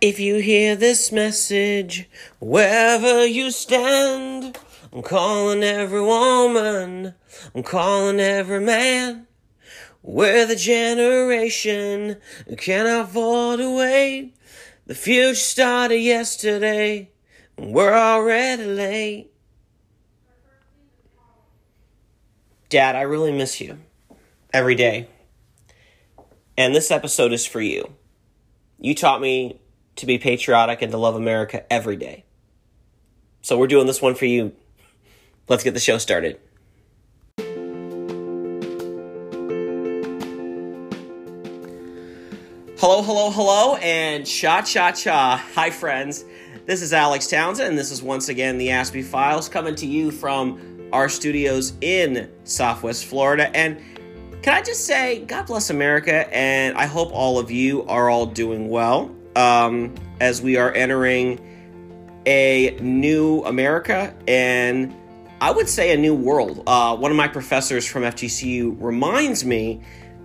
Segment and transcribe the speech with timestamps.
[0.00, 4.56] If you hear this message, wherever you stand,
[4.94, 7.14] I'm calling every woman,
[7.54, 9.26] I'm calling every man.
[10.02, 12.16] We're the generation
[12.48, 14.34] who can't afford to wait.
[14.86, 17.10] The future started yesterday,
[17.58, 19.32] and we're already late.
[22.70, 23.80] Dad, I really miss you
[24.54, 25.08] every day.
[26.56, 27.92] And this episode is for you.
[28.78, 29.59] You taught me
[30.00, 32.24] to be patriotic and to love America every day.
[33.42, 34.52] So we're doing this one for you.
[35.48, 36.40] Let's get the show started.
[42.78, 45.36] Hello, hello, hello, and cha cha cha.
[45.54, 46.24] Hi, friends.
[46.64, 50.10] This is Alex Townsend, and this is once again the Aspie Files coming to you
[50.10, 53.54] from our studios in Southwest Florida.
[53.54, 53.78] And
[54.42, 58.24] can I just say, God bless America, and I hope all of you are all
[58.24, 61.38] doing well um, as we are entering
[62.26, 64.94] a new America and
[65.40, 66.62] I would say a new world.
[66.66, 69.80] Uh, one of my professors from FGCU reminds me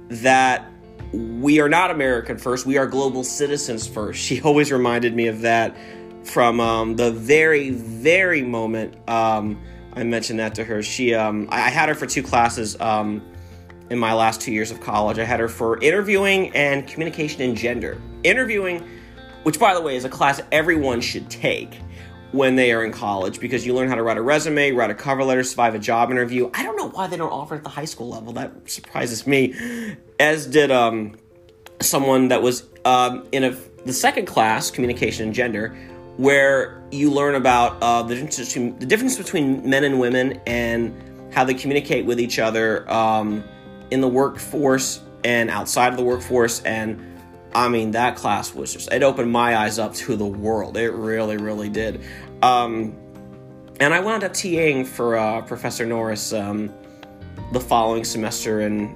[0.10, 0.70] that
[1.14, 4.20] we are not American first, we are global citizens first.
[4.26, 5.76] She always reminded me of that
[6.24, 9.62] from um, the very, very moment um,
[9.94, 10.84] I mentioned that to her.
[10.84, 13.22] She, um, I had her for two classes um,
[13.90, 15.20] in my last two years of college.
[15.20, 18.02] I had her for interviewing and communication and gender.
[18.24, 18.88] Interviewing,
[19.44, 21.78] which by the way is a class everyone should take
[22.32, 24.96] when they are in college because you learn how to write a resume, write a
[24.96, 26.50] cover letter, survive a job interview.
[26.54, 28.34] I don't know why they don't offer it at the high school level.
[28.34, 29.96] That surprises me.
[30.20, 31.16] As did um,
[31.80, 33.52] someone that was um, in a,
[33.86, 35.76] the second class, communication and gender,
[36.18, 40.94] where you learn about uh, the, difference between, the difference between men and women and
[41.34, 43.44] how they communicate with each other um,
[43.92, 47.14] in the workforce and outside of the workforce and
[47.56, 50.76] I mean, that class was just, it opened my eyes up to the world.
[50.76, 52.04] It really, really did.
[52.42, 52.94] Um,
[53.80, 56.74] and I wound up TAing for uh, Professor Norris um,
[57.54, 58.94] the following semester in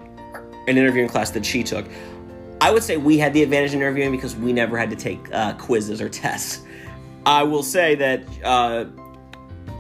[0.68, 1.86] an interviewing class that she took.
[2.60, 5.34] I would say we had the advantage in interviewing because we never had to take
[5.34, 6.64] uh, quizzes or tests.
[7.26, 8.86] I will say that uh,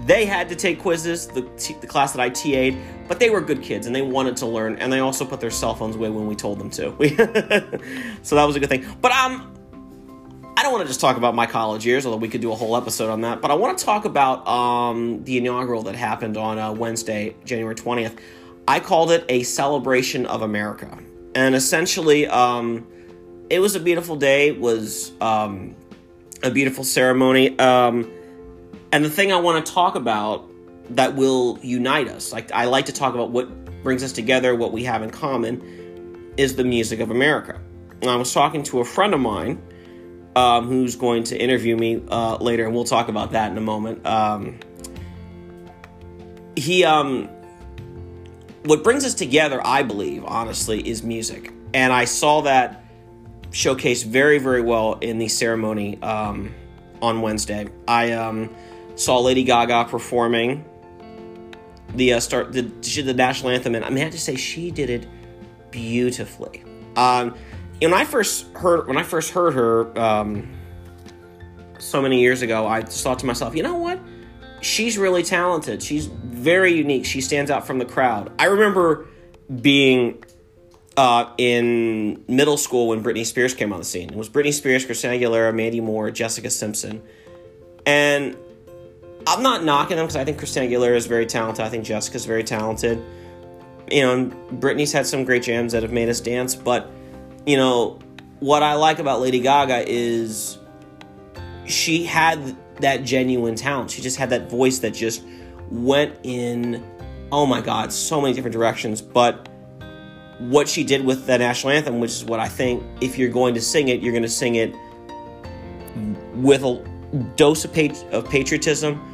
[0.06, 2.78] they had to take quizzes, the, t- the class that I TA'd,
[3.08, 5.52] but they were good kids and they wanted to learn, and they also put their
[5.52, 6.92] cell phones away when we told them to.
[8.24, 8.86] so that was a good thing.
[9.02, 9.54] But um,
[10.58, 12.56] I don't want to just talk about my college years, although we could do a
[12.56, 13.42] whole episode on that.
[13.42, 17.76] But I want to talk about um, the inaugural that happened on uh, Wednesday, January
[17.76, 18.20] 20th.
[18.68, 20.98] I called it a celebration of America.
[21.34, 22.88] And essentially, um,
[23.50, 25.76] it was a beautiful day, it was um,
[26.44, 27.58] a beautiful ceremony.
[27.58, 28.12] Um,
[28.92, 30.50] and the thing I want to talk about
[30.92, 32.32] that will unite us.
[32.32, 36.34] Like I like to talk about what brings us together, what we have in common,
[36.38, 37.60] is the music of America.
[38.02, 39.62] And I was talking to a friend of mine
[40.36, 43.62] um, who's going to interview me uh, later, and we'll talk about that in a
[43.62, 44.06] moment.
[44.06, 44.60] Um,
[46.56, 47.30] he, um,
[48.64, 52.86] what brings us together, I believe, honestly, is music, and I saw that
[53.52, 56.54] showcased very, very well in the ceremony um,
[57.02, 57.68] on Wednesday.
[57.88, 58.56] I um,
[59.00, 60.66] saw Lady Gaga performing
[61.96, 64.72] the uh, start the the national anthem, and I mean, I have to say she
[64.72, 65.08] did it
[65.72, 66.64] beautifully.
[66.96, 67.36] Um,
[67.82, 70.52] when I first heard when I first heard her um,
[71.80, 74.00] so many years ago, I just thought to myself, you know what?
[74.62, 75.82] She's really talented.
[75.82, 77.06] She's very unique.
[77.06, 78.32] She stands out from the crowd.
[78.38, 79.08] I remember
[79.62, 80.22] being
[80.98, 84.10] uh, in middle school when Britney Spears came on the scene.
[84.10, 87.02] It was Britney Spears, Christina Aguilera, Mandy Moore, Jessica Simpson,
[87.86, 88.36] and
[89.30, 91.64] I'm not knocking them because I think Christina Aguilera is very talented.
[91.64, 93.00] I think Jessica's very talented.
[93.92, 96.90] You know, Britney's had some great jams that have made us dance, but
[97.46, 98.00] you know
[98.40, 100.58] what I like about Lady Gaga is
[101.68, 103.92] she had that genuine talent.
[103.92, 105.24] She just had that voice that just
[105.70, 106.84] went in
[107.32, 109.48] oh my god, so many different directions, but
[110.40, 113.54] what she did with the national anthem, which is what I think if you're going
[113.54, 114.74] to sing it, you're going to sing it
[116.34, 116.84] with a
[117.36, 117.78] dose of,
[118.12, 119.06] of patriotism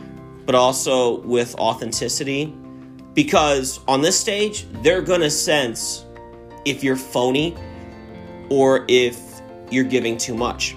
[0.46, 2.54] but also with authenticity.
[3.14, 6.06] Because on this stage, they're gonna sense
[6.66, 7.56] if you're phony
[8.50, 9.18] or if
[9.72, 10.76] you're giving too much.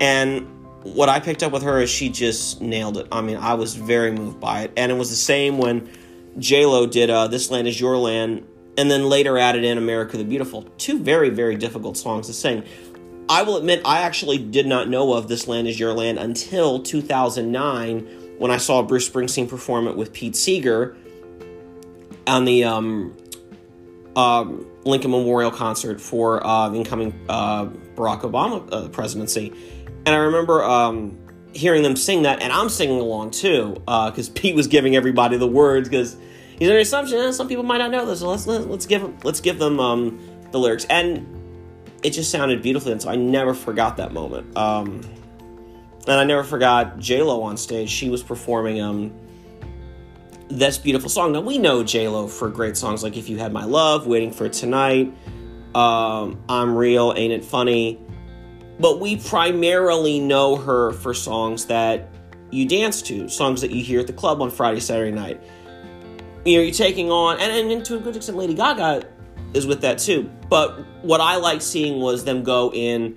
[0.00, 0.46] And
[0.82, 3.08] what I picked up with her is she just nailed it.
[3.10, 4.72] I mean, I was very moved by it.
[4.76, 5.90] And it was the same when
[6.38, 8.46] J-Lo did uh, This Land Is Your Land
[8.78, 10.62] and then later added in America the Beautiful.
[10.78, 12.64] Two very, very difficult songs to sing.
[13.28, 16.82] I will admit, I actually did not know of This Land Is Your Land until
[16.82, 18.06] 2009
[18.38, 20.96] when I saw Bruce Springsteen perform it with Pete Seeger
[22.26, 23.16] on the um,
[24.14, 29.52] um, Lincoln Memorial concert for uh, the incoming uh, Barack Obama uh, presidency,
[30.04, 31.18] and I remember um,
[31.52, 35.46] hearing them sing that, and I'm singing along too because Pete was giving everybody the
[35.46, 36.16] words because
[36.58, 39.02] he's under assumption eh, some people might not know this, so let's let, let's give
[39.02, 40.18] them, let's give them um,
[40.50, 41.26] the lyrics, and
[42.02, 44.56] it just sounded beautifully, and so I never forgot that moment.
[44.56, 45.00] Um,
[46.06, 47.88] and I never forgot J Lo on stage.
[47.88, 49.12] She was performing um
[50.48, 51.32] this beautiful song.
[51.32, 54.32] Now we know J Lo for great songs like "If You Had My Love," "Waiting
[54.32, 55.12] for Tonight,"
[55.74, 58.00] um, "I'm Real," "Ain't It Funny,"
[58.78, 62.08] but we primarily know her for songs that
[62.50, 65.40] you dance to, songs that you hear at the club on Friday, Saturday night.
[66.44, 69.02] You know, you're taking on, and, and to a good extent, Lady Gaga
[69.52, 70.30] is with that too.
[70.48, 73.16] But what I like seeing was them go in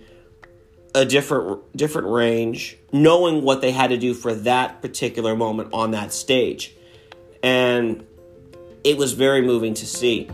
[0.95, 5.91] a different different range, knowing what they had to do for that particular moment on
[5.91, 6.75] that stage.
[7.43, 8.05] And
[8.83, 10.29] it was very moving to see.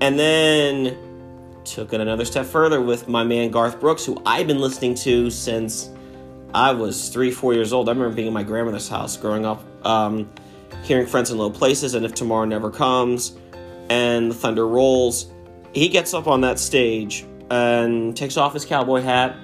[0.00, 0.96] And then
[1.64, 5.30] took it another step further with my man Garth Brooks, who I've been listening to
[5.30, 5.90] since
[6.52, 7.88] I was three, four years old.
[7.88, 10.30] I remember being in my grandmother's house growing up, um,
[10.82, 13.36] hearing Friends in Low Places and If Tomorrow Never Comes
[13.88, 15.32] and The Thunder Rolls.
[15.72, 19.36] He gets up on that stage and takes off his cowboy hat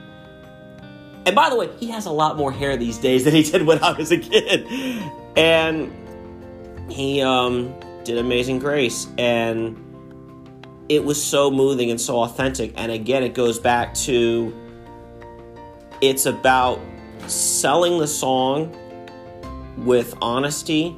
[1.31, 3.65] and by the way, he has a lot more hair these days than he did
[3.65, 4.67] when I was a kid.
[5.37, 5.93] And
[6.91, 7.73] he um,
[8.03, 9.06] did Amazing Grace.
[9.17, 9.79] And
[10.88, 12.73] it was so moving and so authentic.
[12.75, 14.53] And again, it goes back to
[16.00, 16.81] it's about
[17.29, 18.77] selling the song
[19.77, 20.97] with honesty,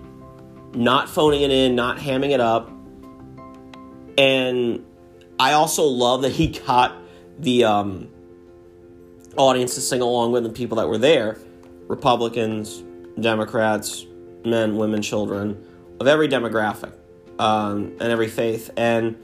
[0.72, 2.70] not phoning it in, not hamming it up.
[4.16, 4.82] And
[5.38, 6.96] I also love that he got
[7.38, 8.08] the um,
[9.36, 11.38] audience to sing along with and people that were there
[11.88, 12.84] Republicans,
[13.20, 14.06] Democrats,
[14.44, 15.62] men, women, children
[16.00, 16.92] of every demographic
[17.38, 18.70] um, and every faith.
[18.76, 19.16] And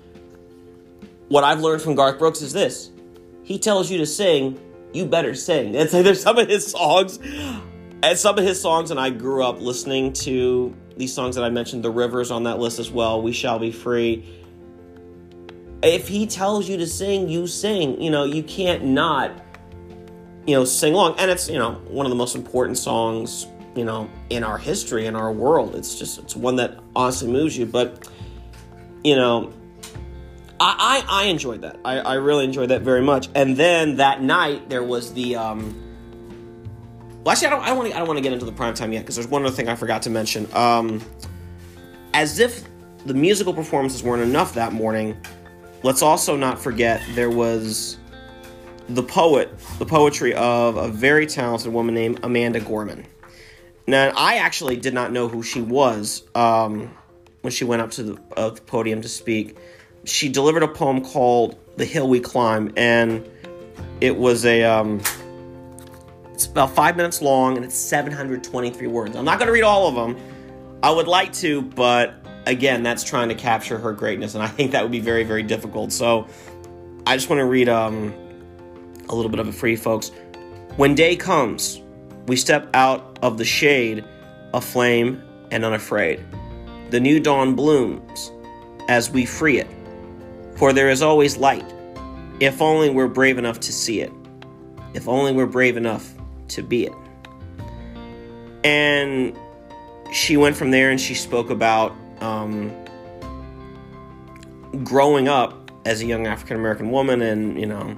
[1.28, 2.90] what I've learned from Garth Brooks is this
[3.42, 4.60] he tells you to sing,
[4.92, 5.74] you better sing.
[5.78, 7.18] And so there's some of his songs,
[8.02, 11.50] and some of his songs, and I grew up listening to these songs that I
[11.50, 14.24] mentioned, The Rivers on that list as well, We Shall Be Free.
[15.82, 18.00] If he tells you to sing, you sing.
[18.02, 19.30] You know, you can't not
[20.48, 21.14] you know, sing along.
[21.18, 23.46] And it's, you know, one of the most important songs,
[23.76, 25.74] you know, in our history, in our world.
[25.74, 27.66] It's just, it's one that honestly moves you.
[27.66, 28.08] But,
[29.04, 29.52] you know,
[30.58, 31.78] I, I, I enjoyed that.
[31.84, 33.28] I, I really enjoyed that very much.
[33.34, 35.78] And then that night, there was the, um,
[37.24, 38.52] well, actually, I don't, I don't want to, I don't want to get into the
[38.52, 40.48] prime time yet because there's one other thing I forgot to mention.
[40.54, 41.02] Um,
[42.14, 42.64] as if
[43.04, 45.14] the musical performances weren't enough that morning,
[45.82, 47.98] let's also not forget there was
[48.88, 53.04] the poet, the poetry of a very talented woman named Amanda Gorman.
[53.86, 56.94] Now, I actually did not know who she was um,
[57.42, 59.56] when she went up to the, uh, the podium to speak.
[60.04, 63.28] She delivered a poem called "The Hill We Climb," and
[64.00, 65.00] it was a um,
[66.32, 69.16] it's about five minutes long and it's 723 words.
[69.16, 70.22] I'm not going to read all of them.
[70.82, 72.14] I would like to, but
[72.46, 75.42] again, that's trying to capture her greatness, and I think that would be very, very
[75.42, 75.92] difficult.
[75.92, 76.28] So,
[77.06, 78.14] I just want to read um,
[79.08, 80.10] a little bit of a free, folks.
[80.76, 81.80] When day comes,
[82.26, 84.04] we step out of the shade,
[84.54, 86.24] aflame and unafraid.
[86.90, 88.30] The new dawn blooms
[88.88, 89.68] as we free it,
[90.56, 91.64] for there is always light,
[92.40, 94.12] if only we're brave enough to see it,
[94.94, 96.12] if only we're brave enough
[96.48, 96.92] to be it.
[98.64, 99.36] And
[100.12, 102.72] she went from there and she spoke about um,
[104.84, 107.96] growing up as a young African American woman and, you know,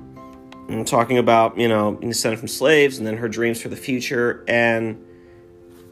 [0.70, 3.76] and talking about, you know, being descended from slaves and then her dreams for the
[3.76, 4.44] future.
[4.46, 5.04] And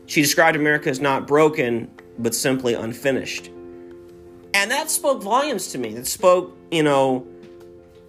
[0.07, 3.51] she described America as not broken, but simply unfinished.
[4.55, 5.91] And that spoke volumes to me.
[5.91, 7.27] It spoke, you know,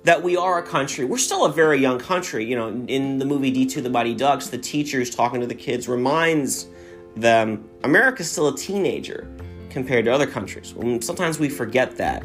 [0.03, 1.05] that we are a country.
[1.05, 2.45] We're still a very young country.
[2.45, 5.87] You know, in the movie D2 The Mighty Ducks, the teachers talking to the kids
[5.87, 6.67] reminds
[7.15, 9.27] them America's still a teenager
[9.69, 10.73] compared to other countries.
[10.79, 12.23] And sometimes we forget that.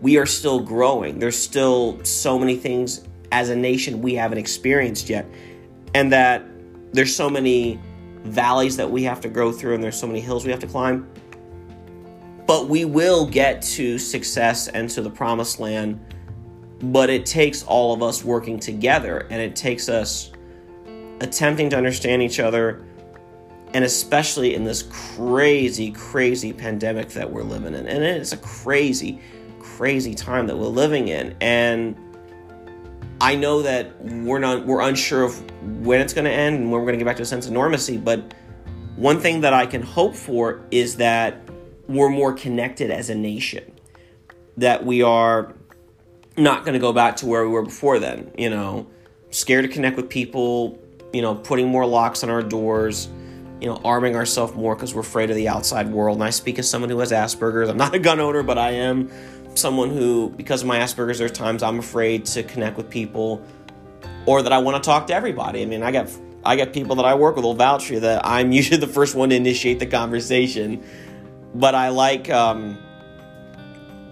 [0.00, 1.18] We are still growing.
[1.18, 5.26] There's still so many things as a nation we haven't experienced yet.
[5.92, 6.44] And that
[6.92, 7.80] there's so many
[8.22, 10.68] valleys that we have to go through and there's so many hills we have to
[10.68, 11.10] climb.
[12.46, 16.00] But we will get to success and to the promised land.
[16.80, 20.30] But it takes all of us working together and it takes us
[21.20, 22.84] attempting to understand each other
[23.72, 27.88] and especially in this crazy, crazy pandemic that we're living in.
[27.88, 29.20] And it's a crazy,
[29.58, 31.34] crazy time that we're living in.
[31.40, 31.96] And
[33.24, 35.42] I know that we're not we're unsure of
[35.82, 37.46] when it's going to end and when we're going to get back to a sense
[37.46, 38.34] of normalcy, but
[38.96, 41.40] one thing that I can hope for is that
[41.88, 43.72] we're more connected as a nation.
[44.58, 45.54] That we are
[46.36, 48.30] not going to go back to where we were before then.
[48.36, 48.88] You know,
[49.30, 50.78] scared to connect with people.
[51.14, 53.08] You know, putting more locks on our doors.
[53.58, 56.18] You know, arming ourselves more because we're afraid of the outside world.
[56.18, 57.70] And I speak as someone who has Asperger's.
[57.70, 59.10] I'm not a gun owner, but I am
[59.54, 63.42] someone who, because of my Asperger's, there's times I'm afraid to connect with people,
[64.26, 65.62] or that I want to talk to everybody.
[65.62, 66.08] I mean, I got
[66.46, 69.14] I got people that I work with will vouch for that I'm usually the first
[69.14, 70.82] one to initiate the conversation.
[71.54, 72.78] But I like, um,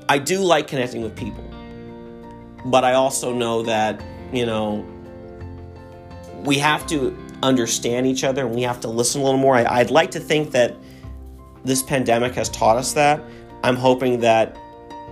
[0.08, 1.44] I do like connecting with people.
[2.64, 4.00] But I also know that,
[4.32, 4.86] you know,
[6.44, 9.56] we have to understand each other and we have to listen a little more.
[9.56, 10.76] I, I'd like to think that
[11.64, 13.22] this pandemic has taught us that.
[13.64, 14.56] I'm hoping that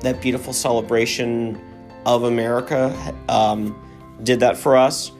[0.02, 1.61] that beautiful celebration
[2.07, 3.76] of America um,
[4.23, 5.12] did that for us.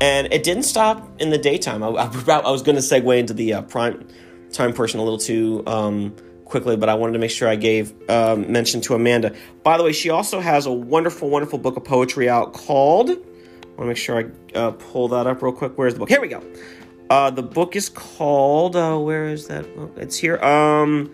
[0.00, 1.82] And it didn't stop in the daytime.
[1.82, 2.06] I, I,
[2.40, 4.06] I was going to segue into the uh, prime
[4.52, 7.92] time portion a little too um, quickly, but I wanted to make sure I gave
[8.10, 9.34] um, mention to Amanda.
[9.62, 13.10] By the way, she also has a wonderful, wonderful book of poetry out called.
[13.10, 15.76] I want to make sure I uh, pull that up real quick.
[15.76, 16.08] Where's the book?
[16.08, 16.42] Here we go.
[17.10, 18.74] Uh, the book is called.
[18.74, 19.92] Uh, where is that book?
[19.96, 20.38] It's here.
[20.38, 21.12] Um,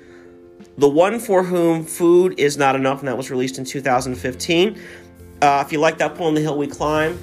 [0.79, 4.81] the one for whom food is not enough, and that was released in 2015.
[5.41, 7.19] Uh, if you like that poem, The Hill We Climb,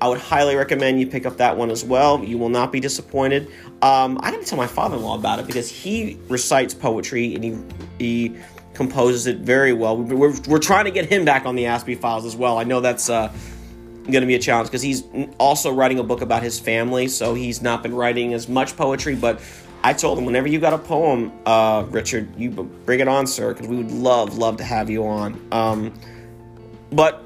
[0.00, 2.24] I would highly recommend you pick up that one as well.
[2.24, 3.48] You will not be disappointed.
[3.82, 7.58] Um, I to tell my father-in-law about it because he recites poetry and he
[7.98, 8.36] he
[8.74, 9.96] composes it very well.
[9.98, 12.56] We're, we're trying to get him back on the Aspie Files as well.
[12.56, 13.30] I know that's uh,
[14.04, 15.04] going to be a challenge because he's
[15.38, 19.14] also writing a book about his family, so he's not been writing as much poetry.
[19.14, 19.40] But
[19.82, 23.52] I told him whenever you got a poem, uh, Richard, you bring it on, sir,
[23.52, 25.40] because we would love love to have you on.
[25.52, 25.94] Um,
[26.92, 27.22] but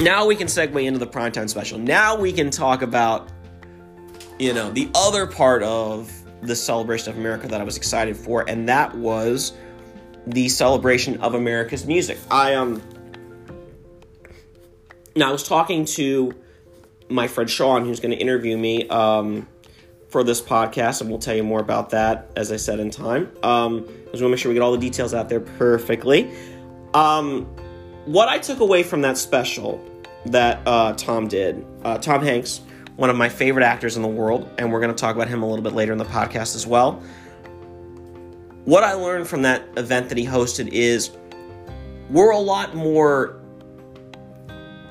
[0.00, 1.78] now we can segue into the primetime special.
[1.78, 3.28] Now we can talk about,
[4.38, 6.12] you know, the other part of
[6.42, 9.52] the celebration of America that I was excited for, and that was
[10.26, 12.18] the celebration of America's music.
[12.30, 12.82] I um
[15.16, 16.34] now I was talking to
[17.08, 19.46] my friend Sean, who's going to interview me um,
[20.14, 23.32] for this podcast, and we'll tell you more about that as I said in time.
[23.42, 26.32] Um, because we want to make sure we get all the details out there perfectly.
[26.94, 27.46] Um,
[28.04, 29.84] what I took away from that special
[30.26, 32.60] that uh, Tom did, uh, Tom Hanks,
[32.94, 35.42] one of my favorite actors in the world, and we're going to talk about him
[35.42, 37.02] a little bit later in the podcast as well.
[38.66, 41.10] What I learned from that event that he hosted is
[42.08, 43.40] we're a lot more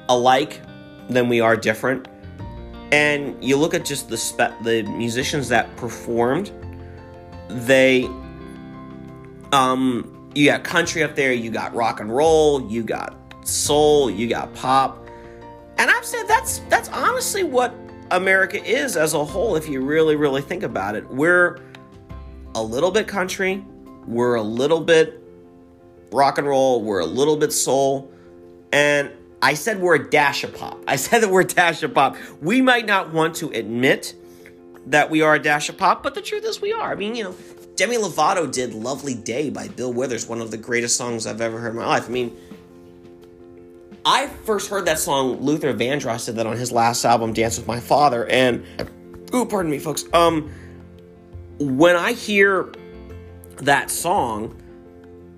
[0.10, 0.60] alike
[1.08, 2.10] than we are different.
[2.94, 6.52] And you look at just the spe- the musicians that performed,
[7.50, 8.08] they
[9.52, 14.28] um you got country up there, you got rock and roll, you got soul, you
[14.28, 15.08] got pop.
[15.80, 17.74] And I've said that's that's honestly what
[18.12, 21.10] America is as a whole if you really really think about it.
[21.10, 21.62] We're
[22.54, 23.66] a little bit country,
[24.06, 25.20] we're a little bit
[26.12, 28.12] rock and roll, we're a little bit soul,
[28.72, 29.12] and
[29.44, 30.82] I said we're a dash of pop.
[30.88, 32.16] I said that we're a dash of pop.
[32.42, 34.16] We might not want to admit
[34.86, 36.94] that we are a dash of pop, but the truth is we are.
[36.94, 37.36] I mean, you know,
[37.76, 41.60] Demi Lovato did Lovely Day by Bill Withers, one of the greatest songs I've ever
[41.60, 42.08] heard in my life.
[42.08, 42.34] I mean,
[44.06, 47.68] I first heard that song, Luther Vandross did that on his last album, Dance with
[47.68, 48.64] My Father, and,
[49.36, 50.06] ooh, pardon me, folks.
[50.14, 50.50] Um,
[51.60, 52.72] when I hear
[53.58, 54.62] that song,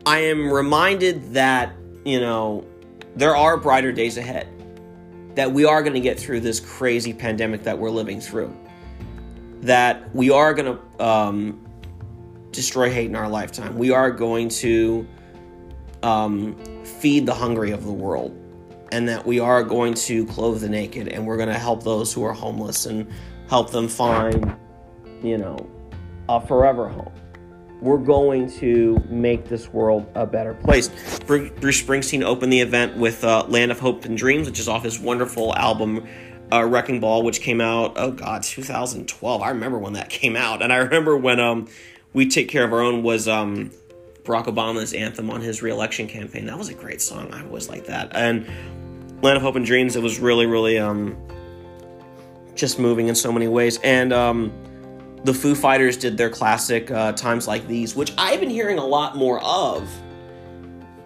[0.05, 2.65] I am reminded that, you know,
[3.15, 4.48] there are brighter days ahead.
[5.36, 8.55] That we are going to get through this crazy pandemic that we're living through.
[9.62, 11.65] That we are going to um,
[12.51, 13.77] destroy hate in our lifetime.
[13.77, 15.05] We are going to
[16.03, 16.55] um,
[16.86, 18.34] feed the hungry of the world,
[18.91, 22.13] and that we are going to clothe the naked, and we're going to help those
[22.13, 23.12] who are homeless and
[23.50, 24.55] help them find,
[25.22, 25.69] you know,
[26.29, 27.12] a forever home.
[27.82, 30.89] We're going to make this world a better place.
[31.27, 34.84] Bruce Springsteen opened the event with uh, Land of Hope and Dreams, which is off
[34.84, 36.08] his wonderful album
[36.51, 39.41] uh, Wrecking Ball, which came out, oh God, 2012.
[39.41, 40.62] I remember when that came out.
[40.62, 41.67] And I remember when um,
[42.13, 43.72] we Take Care of Our Own was um,
[44.24, 46.46] Barack Obama's anthem on his reelection campaign.
[46.46, 47.34] That was a great song.
[47.34, 48.15] I always like that.
[48.15, 48.48] And
[49.22, 51.17] Land of Hope and Dreams, it was really, really um,
[52.55, 53.79] just moving in so many ways.
[53.84, 54.51] And um,
[55.25, 58.86] the Foo Fighters did their classic uh, Times Like These, which I've been hearing a
[58.86, 59.89] lot more of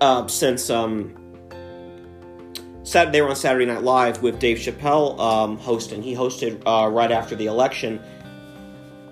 [0.01, 1.15] uh, since um,
[3.11, 6.03] they were on Saturday Night Live with Dave Chappelle um, hosting.
[6.03, 8.01] He hosted uh, right after the election.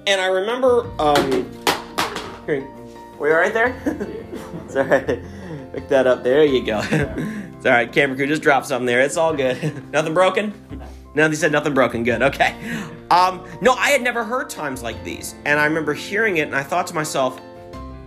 [0.08, 1.50] And I remember um,
[2.46, 2.68] here,
[3.18, 3.80] were you right there?
[4.74, 5.22] right.
[5.74, 6.24] Pick that up.
[6.24, 6.80] There you go.
[6.92, 7.92] it's all right.
[7.92, 9.02] Camera crew, just drop something there.
[9.02, 9.90] It's all good.
[9.92, 10.54] nothing broken?
[11.18, 12.04] No, they said nothing broken.
[12.04, 12.22] Good.
[12.22, 12.56] Okay.
[13.10, 15.34] Um, no, I had never heard times like these.
[15.46, 17.42] And I remember hearing it and I thought to myself,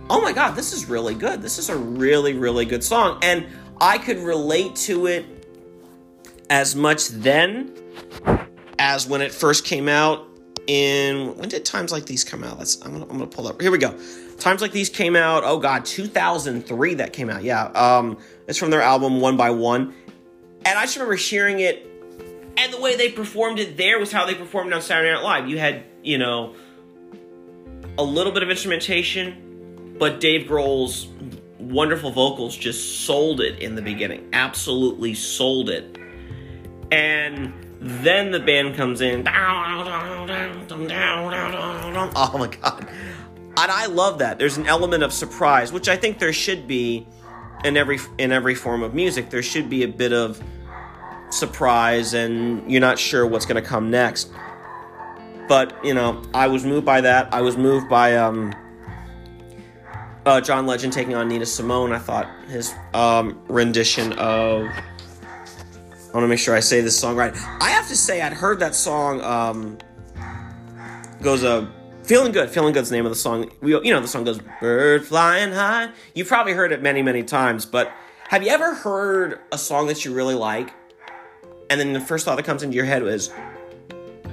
[0.09, 1.41] oh my God, this is really good.
[1.41, 3.19] This is a really, really good song.
[3.21, 3.47] And
[3.81, 5.25] I could relate to it
[6.49, 7.75] as much then
[8.79, 10.25] as when it first came out
[10.67, 13.59] in when did times like these come out let's i'm gonna, I'm gonna pull up
[13.59, 13.97] here we go
[14.37, 18.69] times like these came out oh god 2003 that came out yeah um it's from
[18.69, 19.93] their album one by one
[20.65, 21.90] and i just remember hearing it
[22.57, 25.47] and the way they performed it there was how they performed on saturday night live
[25.47, 26.55] you had you know
[27.97, 31.07] a little bit of instrumentation but dave grohl's
[31.59, 35.97] wonderful vocals just sold it in the beginning absolutely sold it
[36.91, 39.23] and then the band comes in.
[42.15, 42.87] Oh my god.
[43.57, 44.37] And I love that.
[44.37, 47.07] There's an element of surprise, which I think there should be
[47.63, 49.29] in every in every form of music.
[49.29, 50.41] There should be a bit of
[51.33, 54.31] surprise and you're not sure what's going to come next.
[55.47, 57.33] But, you know, I was moved by that.
[57.33, 58.53] I was moved by um
[60.25, 61.91] uh, John Legend taking on Nina Simone.
[61.91, 64.67] I thought his um, rendition of
[66.11, 67.33] I want to make sure I say this song right.
[67.61, 69.21] I have to say, I'd heard that song.
[69.21, 69.77] Um,
[71.21, 71.67] goes a uh,
[72.03, 72.49] feeling good.
[72.49, 73.49] Feeling good's the name of the song.
[73.61, 75.91] We, you know, the song goes bird flying high.
[76.13, 77.65] You've probably heard it many, many times.
[77.65, 77.91] But
[78.27, 80.73] have you ever heard a song that you really like,
[81.71, 83.31] and then the first thought that comes into your head is,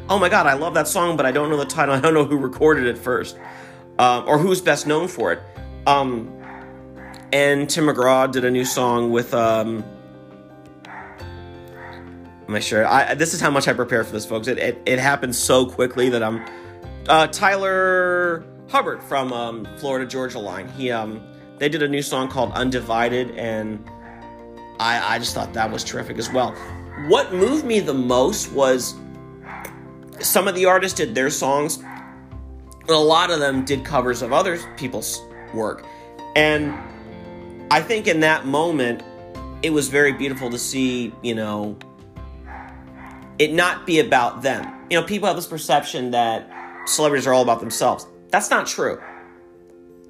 [0.08, 1.94] "Oh my God, I love that song, but I don't know the title.
[1.94, 3.38] I don't know who recorded it first,
[3.98, 5.40] um, or who's best known for it."
[5.86, 6.34] Um,
[7.32, 9.32] and Tim McGraw did a new song with.
[9.32, 9.84] Um,
[12.48, 12.86] Make sure.
[12.86, 14.48] I, this is how much I prepare for this, folks.
[14.48, 16.42] It, it, it so quickly that I'm.
[17.06, 20.66] Uh, Tyler Hubbard from um, Florida Georgia Line.
[20.68, 21.22] He um,
[21.58, 23.84] they did a new song called Undivided, and
[24.80, 26.54] I I just thought that was terrific as well.
[27.06, 28.94] What moved me the most was
[30.20, 31.82] some of the artists did their songs,
[32.88, 35.22] a lot of them did covers of other people's
[35.54, 35.84] work,
[36.34, 36.74] and
[37.70, 39.02] I think in that moment
[39.62, 41.76] it was very beautiful to see you know
[43.38, 44.74] it not be about them.
[44.90, 46.50] You know, people have this perception that
[46.86, 48.06] celebrities are all about themselves.
[48.30, 49.00] That's not true.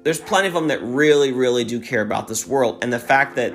[0.03, 2.79] There's plenty of them that really, really do care about this world.
[2.81, 3.53] And the fact that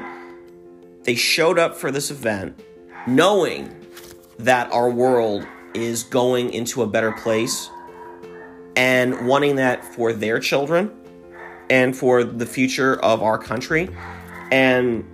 [1.03, 2.61] they showed up for this event
[3.07, 3.75] knowing
[4.39, 7.71] that our world is going into a better place
[8.77, 10.91] and wanting that for their children
[11.71, 13.89] and for the future of our country.
[14.51, 15.05] And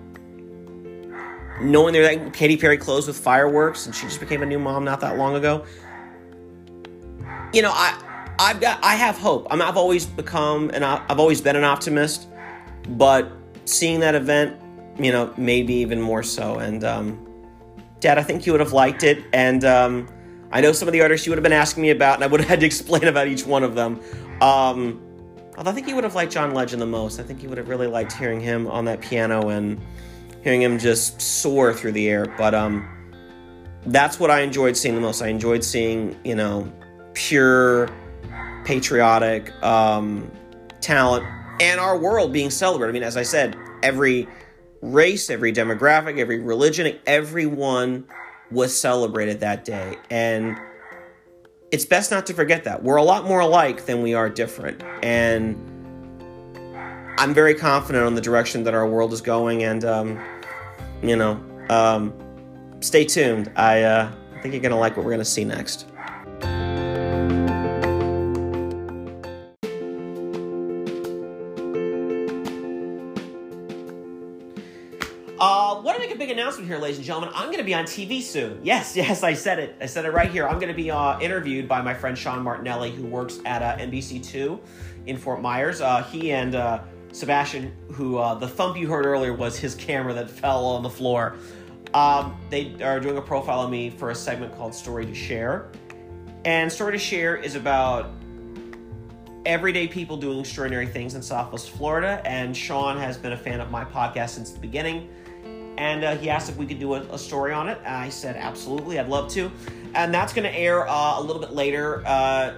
[1.61, 5.00] knowing that Katy Perry closed with fireworks and she just became a new mom not
[5.00, 5.64] that long ago.
[7.53, 8.00] You know, I
[8.38, 9.46] I've got I have hope.
[9.50, 12.29] I I've always become and I've always been an optimist,
[12.90, 13.31] but
[13.64, 14.57] seeing that event,
[14.98, 16.59] you know, maybe even more so.
[16.59, 17.30] And um,
[18.01, 19.25] Dad, I think you would have liked it.
[19.33, 20.09] And um,
[20.51, 22.27] I know some of the artists you would have been asking me about, and I
[22.27, 24.01] would have had to explain about each one of them.
[24.41, 25.01] Um,
[25.57, 27.21] although I think you would have liked John Legend the most.
[27.21, 29.81] I think you would have really liked hearing him on that piano and
[30.43, 32.27] hearing him just soar through the air.
[32.39, 32.89] But um,
[33.87, 35.21] that's what I enjoyed seeing the most.
[35.21, 36.73] I enjoyed seeing, you know,
[37.13, 37.91] pure
[38.65, 40.31] patriotic um,
[40.81, 41.27] talent
[41.61, 42.91] and our world being celebrated.
[42.91, 44.27] I mean, as I said, every
[44.83, 48.07] race, every demographic, every religion, everyone
[48.51, 49.97] was celebrated that day.
[50.11, 50.59] And
[51.71, 52.83] it's best not to forget that.
[52.83, 54.83] We're a lot more alike than we are different.
[55.03, 55.57] And
[57.19, 60.19] I'm very confident on the direction that our world is going, and um,
[61.03, 61.38] you know,
[61.69, 62.14] um,
[62.81, 63.53] stay tuned.
[63.57, 65.87] I, uh, I think you're gonna like what we're gonna see next.
[76.71, 77.31] Here, ladies and gentlemen.
[77.35, 78.61] I'm going to be on TV soon.
[78.63, 79.77] Yes, yes, I said it.
[79.81, 80.47] I said it right here.
[80.47, 83.77] I'm going to be uh, interviewed by my friend Sean Martinelli, who works at uh,
[83.77, 84.61] NBC2
[85.07, 85.81] in Fort Myers.
[85.81, 86.81] Uh, he and uh,
[87.11, 90.91] Sebastian, who uh, the thump you heard earlier was his camera that fell on the
[90.91, 91.37] floor.
[91.93, 95.73] Um, they are doing a profile of me for a segment called Story to Share.
[96.45, 98.13] And Story to Share is about
[99.45, 102.23] everyday people doing extraordinary things in Southwest Florida.
[102.25, 105.09] And Sean has been a fan of my podcast since the beginning.
[105.81, 107.79] And uh, he asked if we could do a, a, story on it.
[107.87, 109.51] I said, absolutely, I'd love to.
[109.95, 112.05] And that's going to air uh, a little bit later.
[112.07, 112.53] Uh,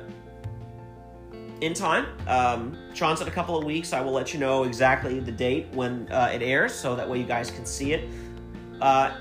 [1.61, 2.07] in time.
[2.27, 3.93] Um, Sean said a couple of weeks.
[3.93, 7.19] I will let you know exactly the date when uh, it airs, so that way
[7.19, 8.11] you guys can see it.
[8.81, 9.13] Uh,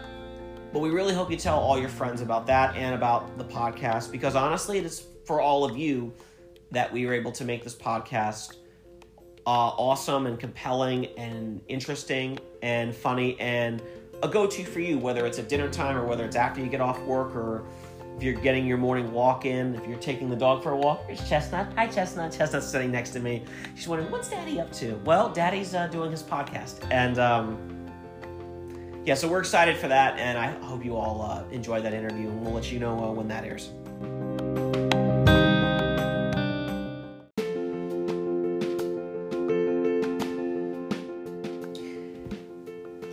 [0.74, 4.12] but we really hope you tell all your friends about that and about the podcast
[4.12, 6.12] because honestly, it is for all of you
[6.72, 8.56] that we were able to make this podcast
[9.46, 13.82] uh, awesome and compelling and interesting and funny and
[14.24, 16.68] a go to for you, whether it's at dinner time or whether it's after you
[16.68, 17.66] get off work or
[18.18, 21.08] if you're getting your morning walk in, if you're taking the dog for a walk,
[21.08, 21.74] there's Chestnut.
[21.76, 22.32] Hi, Chestnut.
[22.32, 23.44] Chestnut's sitting next to me.
[23.76, 24.94] She's wondering, what's Daddy up to?
[25.06, 26.86] Well, Daddy's uh, doing his podcast.
[26.92, 27.82] And um,
[29.06, 32.28] yeah, so we're excited for that, and I hope you all uh, enjoy that interview,
[32.28, 33.72] and we'll let you know uh, when that airs.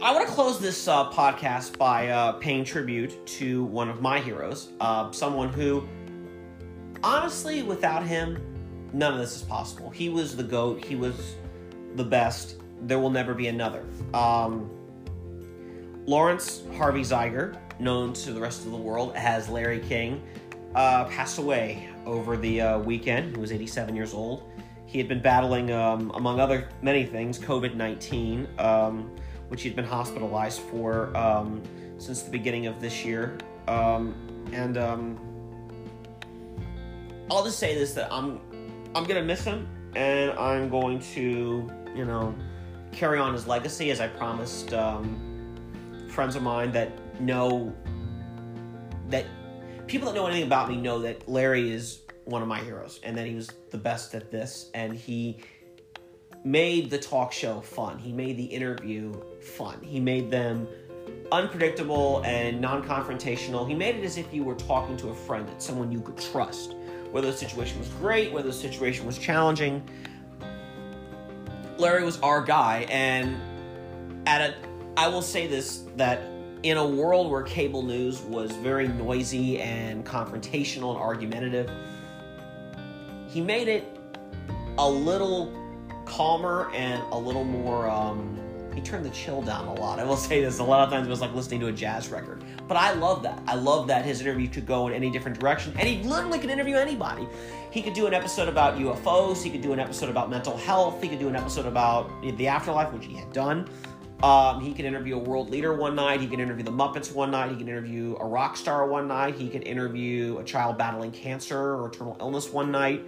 [0.01, 4.21] I want to close this uh, podcast by uh, paying tribute to one of my
[4.21, 5.89] heroes, uh, someone who,
[7.03, 8.39] honestly, without him,
[8.93, 9.91] none of this is possible.
[9.91, 11.35] He was the GOAT, he was
[11.97, 12.61] the best.
[12.83, 13.85] There will never be another.
[14.15, 14.71] Um,
[16.07, 20.23] Lawrence Harvey Zeiger, known to the rest of the world as Larry King,
[20.77, 23.35] uh, passed away over the uh, weekend.
[23.35, 24.49] He was 87 years old.
[24.87, 29.11] He had been battling, um, among other many things, COVID 19, um,
[29.49, 31.63] which he'd been hospitalized for um,
[31.99, 33.39] since the beginning of this year.
[33.67, 34.15] Um,
[34.53, 35.19] and um,
[37.31, 38.41] I'll just say this: that I'm
[38.95, 42.35] I'm gonna miss him, and I'm going to, you know,
[42.93, 45.57] carry on his legacy as I promised um,
[46.09, 47.75] friends of mine that know
[49.09, 49.27] that
[49.87, 53.17] people that know anything about me know that Larry is one of my heroes and
[53.17, 55.39] that he was the best at this and he
[56.45, 57.99] made the talk show fun.
[57.99, 59.13] He made the interview
[59.49, 59.79] fun.
[59.83, 60.69] He made them
[61.33, 63.69] unpredictable and non-confrontational.
[63.69, 66.19] He made it as if you were talking to a friend, that someone you could
[66.19, 66.75] trust.
[67.11, 69.83] Whether the situation was great, whether the situation was challenging,
[71.79, 73.37] Larry was our guy and
[74.27, 74.55] at a
[74.97, 76.21] I will say this that
[76.65, 81.71] in a world where cable news was very noisy and confrontational and argumentative,
[83.29, 83.97] he made it
[84.77, 85.55] a little
[86.05, 87.89] calmer and a little more.
[87.89, 88.48] Um,
[88.79, 89.99] he turned the chill down a lot.
[89.99, 92.09] I will say this: a lot of times it was like listening to a jazz
[92.09, 92.45] record.
[92.69, 93.43] But I love that.
[93.47, 96.51] I love that his interview could go in any different direction, and he literally could
[96.51, 97.27] interview anybody.
[97.71, 99.43] He could do an episode about UFOs.
[99.43, 101.03] He could do an episode about mental health.
[101.03, 103.69] He could do an episode about the afterlife, which he had done.
[104.23, 106.21] Um, he could interview a world leader one night.
[106.21, 107.51] He could interview the Muppets one night.
[107.51, 109.35] He could interview a rock star one night.
[109.35, 113.05] He could interview a child battling cancer or terminal illness one night.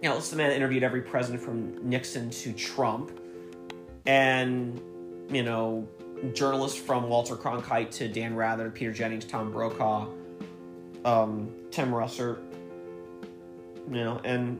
[0.00, 3.10] You know, this man interviewed every president from Nixon to Trump.
[4.08, 4.80] And,
[5.30, 5.86] you know,
[6.32, 10.08] journalists from Walter Cronkite to Dan Rather, Peter Jennings, Tom Brokaw,
[11.04, 12.42] um, Tim Russert,
[13.90, 14.58] you know, and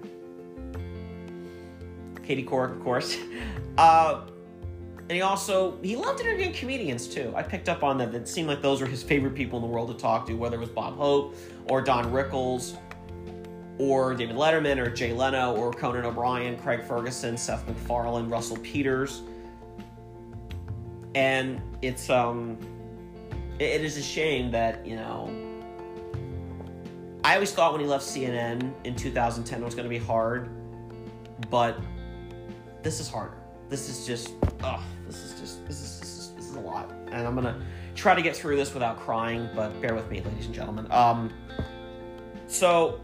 [2.23, 3.17] Katie Couric, of course.
[3.79, 4.27] Uh,
[5.03, 7.33] and he also he loved interviewing comedians too.
[7.37, 8.13] I picked up on that.
[8.13, 10.57] It seemed like those were his favorite people in the world to talk to, whether
[10.57, 11.37] it was Bob Hope
[11.69, 12.77] or Don Rickles
[13.79, 19.23] or David Letterman or Jay Leno or Conan O'Brien, Craig Ferguson, Seth MacFarlane, Russell Peters.
[21.15, 22.59] And it's um
[23.59, 25.31] it is a shame that, you know,
[27.25, 30.49] I always thought when he left CNN in 2010 it was going to be hard,
[31.51, 31.79] but
[32.83, 33.37] this is harder.
[33.69, 36.91] This is just, ugh, this is just, this is, this is, this is a lot.
[37.11, 37.61] And I'm gonna
[37.95, 40.91] try to get through this without crying, but bear with me, ladies and gentlemen.
[40.91, 41.31] Um,
[42.47, 43.01] so,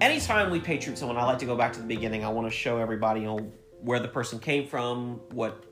[0.00, 2.24] anytime we to someone, I like to go back to the beginning.
[2.24, 3.52] I want to show everybody, you know,
[3.82, 5.64] where the person came from, what,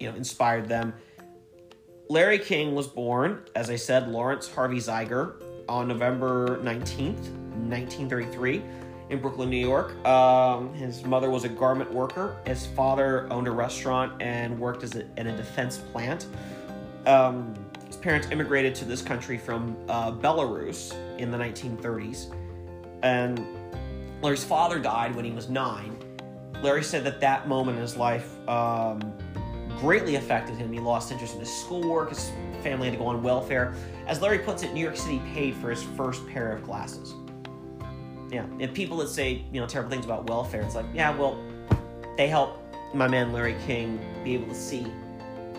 [0.00, 0.94] you know, inspired them.
[2.08, 7.30] Larry King was born, as I said, Lawrence Harvey Zeiger on November 19th,
[7.66, 8.62] 1933
[9.10, 9.94] in Brooklyn, New York.
[10.06, 12.36] Um, his mother was a garment worker.
[12.46, 16.26] His father owned a restaurant and worked as a, in a defense plant.
[17.06, 17.54] Um,
[17.86, 22.34] his parents immigrated to this country from uh, Belarus in the 1930s.
[23.02, 23.46] And
[24.22, 25.98] Larry's father died when he was nine.
[26.62, 29.00] Larry said that that moment in his life um,
[29.80, 30.72] greatly affected him.
[30.72, 32.30] He lost interest in his schoolwork, his
[32.62, 33.74] family had to go on welfare.
[34.06, 37.14] As Larry puts it, New York City paid for his first pair of glasses.
[38.30, 41.38] Yeah, and people that say you know terrible things about welfare, it's like, yeah, well,
[42.16, 42.60] they help
[42.94, 44.86] my man Larry King be able to see,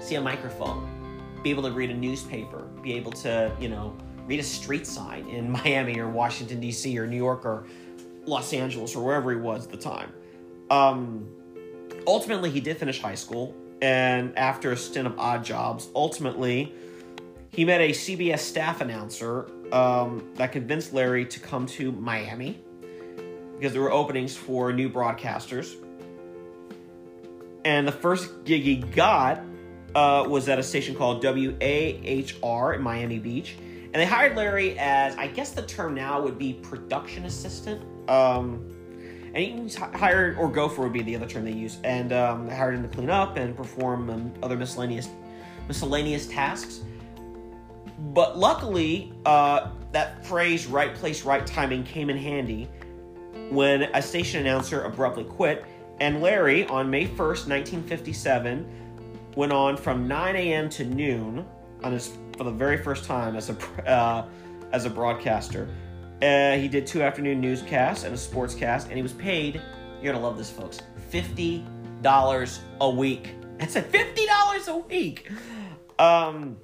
[0.01, 4.39] see a microphone, be able to read a newspaper, be able to you know read
[4.39, 6.97] a street sign in Miami or Washington D.C.
[6.97, 7.67] or New York or
[8.25, 10.11] Los Angeles or wherever he was at the time.
[10.69, 11.27] Um,
[12.07, 16.73] ultimately, he did finish high school, and after a stint of odd jobs, ultimately
[17.51, 22.59] he met a CBS staff announcer um, that convinced Larry to come to Miami
[23.57, 25.75] because there were openings for new broadcasters.
[27.63, 29.41] And the first gig he got
[29.95, 33.55] uh, was at a station called WAHR in Miami Beach.
[33.59, 37.81] And they hired Larry as, I guess the term now would be production assistant.
[38.09, 38.74] Um,
[39.35, 41.77] and hired, or gopher would be the other term they use.
[41.83, 45.09] And um, they hired him to clean up and perform um, other miscellaneous
[45.67, 46.81] miscellaneous tasks.
[48.13, 52.69] But luckily, uh, that phrase "right place, right timing" came in handy
[53.49, 55.65] when a station announcer abruptly quit,
[55.99, 58.65] and Larry, on May 1st, 1957,
[59.35, 60.69] went on from 9 a.m.
[60.69, 61.45] to noon
[61.83, 64.25] on his for the very first time as a uh,
[64.71, 65.69] as a broadcaster.
[66.21, 69.61] Uh, he did two afternoon newscasts and a sportscast, and he was paid.
[70.01, 70.79] You're gonna love this, folks.
[71.09, 71.65] Fifty
[72.01, 73.35] dollars a week.
[73.59, 75.29] I said fifty dollars a week.
[75.99, 76.57] Um,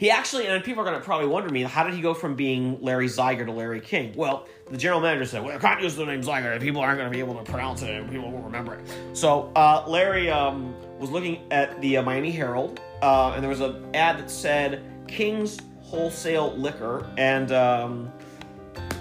[0.00, 2.34] he actually, and people are going to probably wonder me, how did he go from
[2.34, 4.14] being Larry Zeiger to Larry King?
[4.16, 6.58] Well, the general manager said, well, I can't use the name Zeiger.
[6.58, 8.86] People aren't going to be able to pronounce it and people won't remember it.
[9.12, 13.60] So uh, Larry um, was looking at the uh, Miami Herald, uh, and there was
[13.60, 18.10] an ad that said King's Wholesale Liquor, and um,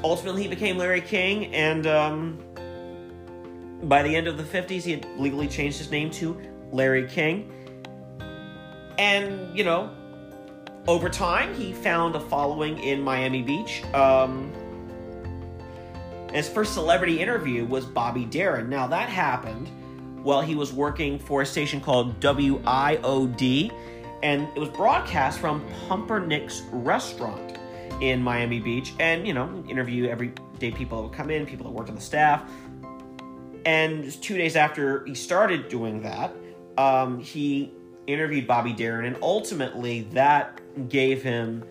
[0.03, 2.39] ultimately he became Larry King, and um,
[3.83, 6.39] by the end of the 50s, he had legally changed his name to
[6.71, 7.51] Larry King.
[8.97, 9.91] And, you know,
[10.87, 13.83] over time, he found a following in Miami Beach.
[13.93, 14.51] Um,
[16.33, 18.69] his first celebrity interview was Bobby Darin.
[18.69, 19.69] Now, that happened
[20.23, 23.71] while he was working for a station called WIOD,
[24.21, 27.48] and it was broadcast from Pumpernickel's Restaurant
[28.01, 28.93] in Miami Beach.
[28.99, 32.01] And, you know, interview everyday people that would come in, people that worked on the
[32.01, 32.49] staff.
[33.65, 36.33] And two days after he started doing that,
[36.77, 37.73] um, he
[38.07, 41.63] interviewed Bobby Darin, and ultimately that gave him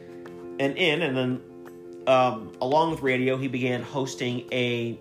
[0.60, 1.02] an in.
[1.02, 1.40] And then,
[2.06, 4.98] um, along with radio, he began hosting a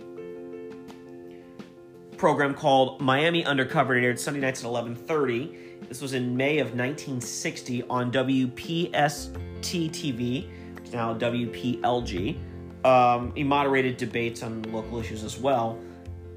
[2.17, 3.95] program called Miami Undercover.
[3.95, 5.55] It aired Sunday nights at 11:30.
[5.87, 10.49] This was in May of 1960 on WPST TV,
[10.91, 12.37] now WPLG.
[12.85, 15.79] Um, he moderated debates on local issues as well,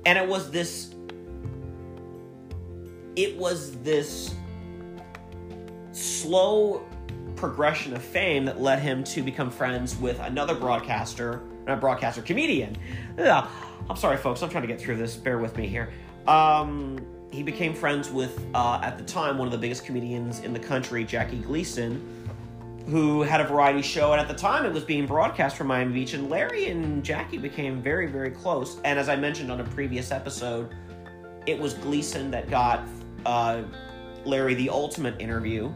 [0.07, 0.95] and it was this.
[3.17, 4.35] It was this
[5.93, 6.87] slow
[7.37, 12.77] progression of fame that led him to become friends with another broadcaster, not broadcaster, comedian.
[13.19, 13.49] Yeah,
[13.89, 14.43] I'm sorry, folks.
[14.43, 15.17] I'm trying to get through this.
[15.17, 15.91] Bear with me here.
[16.27, 16.99] Um,
[17.31, 20.59] he became friends with, uh, at the time, one of the biggest comedians in the
[20.59, 22.20] country, Jackie Gleason,
[22.91, 24.13] who had a variety show.
[24.13, 26.13] And at the time, it was being broadcast from Miami Beach.
[26.13, 28.81] And Larry and Jackie became very, very close.
[28.85, 30.75] And as I mentioned on a previous episode,
[31.47, 32.87] it was Gleason that got
[33.25, 33.63] uh,
[34.25, 35.73] Larry the ultimate interview,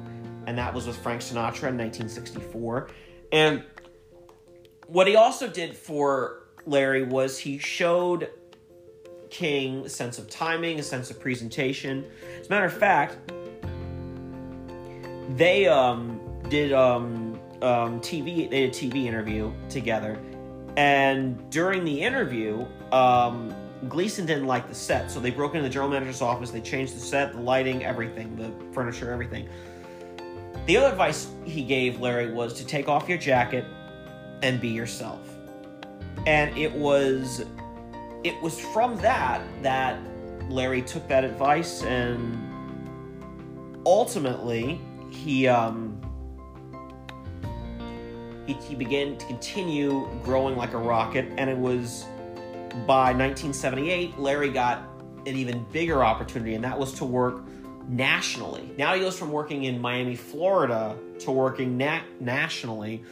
[0.47, 2.91] and that was with Frank Sinatra in 1964.
[3.33, 3.65] And
[4.87, 8.31] what he also did for Larry was he showed
[9.31, 12.05] King a sense of timing, a sense of presentation.
[12.41, 13.17] As a matter of fact,
[15.31, 16.14] they um,
[16.55, 18.49] did um, um, TV.
[18.49, 20.19] They did a TV interview together,
[20.77, 23.53] and during the interview, um,
[23.89, 26.51] Gleason didn't like the set, so they broke into the general manager's office.
[26.51, 29.49] They changed the set, the lighting, everything, the furniture, everything.
[30.67, 33.65] The other advice he gave Larry was to take off your jacket
[34.43, 35.21] and be yourself.
[36.27, 37.45] And it was
[38.23, 39.99] it was from that that
[40.49, 42.39] Larry took that advice and
[43.85, 45.94] ultimately he um
[48.47, 52.05] he, he began to continue growing like a rocket and it was
[52.87, 54.89] by 1978 Larry got
[55.27, 57.43] an even bigger opportunity and that was to work
[57.89, 58.71] nationally.
[58.79, 63.05] Now he goes from working in Miami, Florida to working na- nationally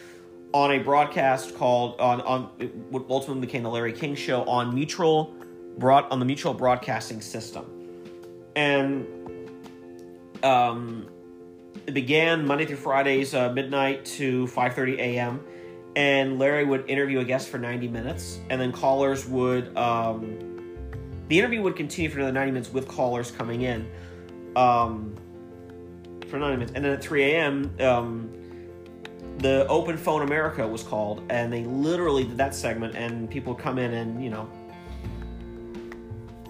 [0.53, 2.45] on a broadcast called on on
[2.91, 5.35] what ultimately became the Larry King Show on Mutual
[5.79, 7.67] broad on the Mutual Broadcasting System,
[8.55, 9.07] and
[10.43, 11.09] um,
[11.87, 15.45] it began Monday through Fridays, uh, midnight to five thirty a.m.
[15.95, 19.77] And Larry would interview a guest for ninety minutes, and then callers would.
[19.77, 20.39] Um,
[21.29, 23.91] the interview would continue for another ninety minutes with callers coming in.
[24.57, 25.15] Um,
[26.29, 27.75] for ninety minutes, and then at three a.m.
[27.81, 28.33] Um,
[29.39, 33.79] the Open Phone America was called, and they literally did that segment, and people come
[33.79, 34.49] in and you know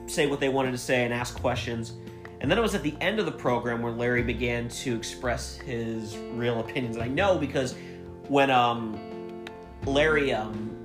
[0.07, 1.95] say what they wanted to say and ask questions.
[2.43, 5.57] And then it was at the end of the program where Larry began to express
[5.59, 6.97] his real opinions.
[6.97, 7.77] And I know because
[8.27, 9.45] when um,
[9.87, 10.77] Larry um,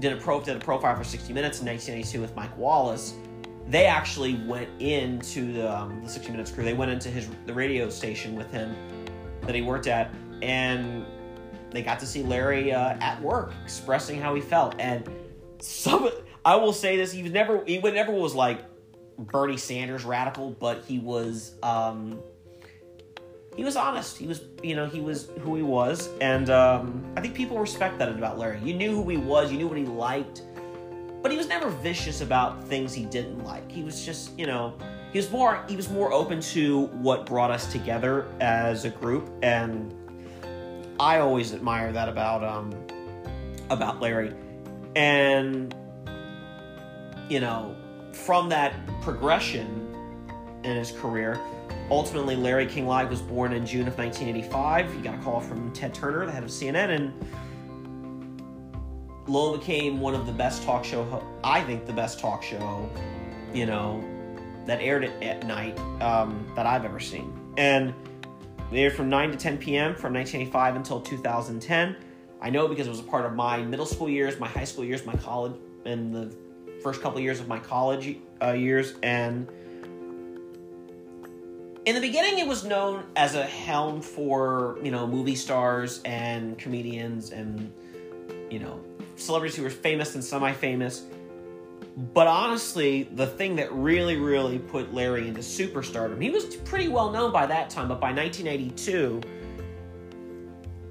[0.00, 3.14] did a pro did a profile for 60 Minutes in 1982 with Mike Wallace,
[3.68, 6.64] they actually went into the, um, the 60 Minutes crew.
[6.64, 8.74] They went into his the radio station with him
[9.42, 11.06] that he worked at, and
[11.70, 14.74] they got to see Larry uh, at work expressing how he felt.
[14.80, 15.08] And
[15.60, 16.10] some,
[16.44, 18.73] I will say this: he was never, he never was like
[19.18, 22.20] Bernie Sanders radical, but he was, um,
[23.56, 24.16] he was honest.
[24.16, 27.98] He was, you know, he was who he was, and um, I think people respect
[27.98, 28.60] that about Larry.
[28.62, 30.42] You knew who he was, you knew what he liked,
[31.22, 33.70] but he was never vicious about things he didn't like.
[33.70, 34.74] He was just, you know.
[35.12, 39.30] He was more he was more open to what brought us together as a group
[39.44, 39.94] and
[40.98, 42.72] I always admire that about um,
[43.70, 44.32] about Larry,
[44.94, 45.74] and
[47.28, 47.74] you know,
[48.14, 49.80] from that progression
[50.64, 51.38] in his career,
[51.90, 54.92] ultimately, Larry King Live was born in June of 1985.
[54.92, 57.12] He got a call from Ted Turner, the head of CNN, and
[59.26, 62.88] Lowell became one of the best talk show, ho- I think the best talk show,
[63.52, 64.02] you know,
[64.66, 67.32] that aired at night um, that I've ever seen.
[67.56, 67.94] And
[68.70, 69.94] they aired from 9 to 10 p.m.
[69.94, 71.96] from 1985 until 2010.
[72.40, 74.84] I know because it was a part of my middle school years, my high school
[74.84, 75.54] years, my college,
[75.86, 76.34] and the
[76.84, 78.94] first couple years of my college uh, years.
[79.02, 79.48] And
[81.86, 86.58] in the beginning, it was known as a helm for, you know, movie stars and
[86.58, 87.72] comedians and,
[88.50, 88.78] you know,
[89.16, 91.04] celebrities who were famous and semi-famous.
[92.12, 97.10] But honestly, the thing that really, really put Larry into superstardom, he was pretty well
[97.10, 99.22] known by that time, but by 1982,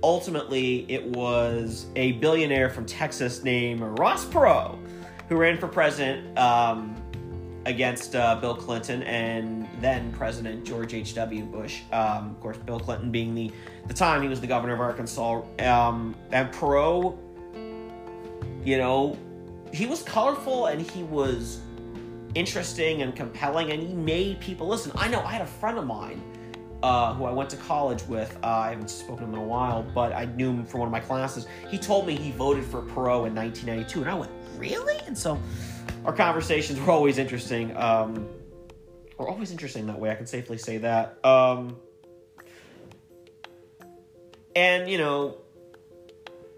[0.01, 4.79] ultimately it was a billionaire from Texas named Ross Perot
[5.33, 6.95] who ran for president um,
[7.65, 11.45] against uh, Bill Clinton and then President George H.W.
[11.45, 11.81] Bush.
[11.91, 13.51] Um, of course, Bill Clinton being the
[13.87, 15.41] the time he was the governor of Arkansas.
[15.59, 17.17] Um, and Perot
[18.63, 19.17] you know,
[19.73, 21.61] he was colorful and he was
[22.35, 24.91] interesting and compelling and he made people listen.
[24.95, 26.21] I know I had a friend of mine
[26.83, 28.37] uh, who I went to college with.
[28.43, 30.87] Uh, I haven't spoken to him in a while, but I knew him from one
[30.87, 31.47] of my classes.
[31.71, 34.31] He told me he voted for Perot in 1992, and I went,
[34.69, 35.39] "Really?" And so
[36.05, 37.75] our conversations were always interesting.
[37.75, 38.27] Um,
[39.17, 40.11] were always interesting that way.
[40.11, 41.23] I can safely say that.
[41.25, 41.77] Um,
[44.55, 45.37] and you know,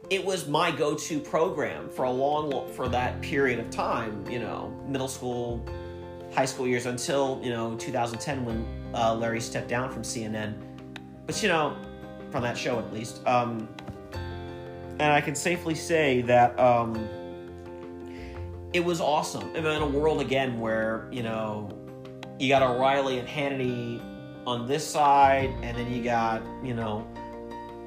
[0.09, 4.73] it was my go-to program for a long for that period of time you know
[4.87, 5.65] middle school
[6.33, 10.53] high school years until you know 2010 when uh, larry stepped down from cnn
[11.25, 11.75] but you know
[12.29, 13.67] from that show at least um,
[14.99, 17.07] and i can safely say that um,
[18.75, 21.69] it was awesome in a world again where you know
[22.37, 24.01] you got o'reilly and hannity
[24.45, 27.07] on this side and then you got you know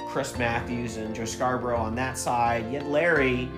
[0.08, 2.72] Chris Matthews and Joe Scarborough on that side.
[2.72, 3.50] Yet Larry,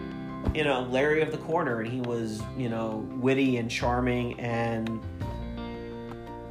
[0.52, 5.00] you know, Larry of the corner, and he was, you know, witty and charming, and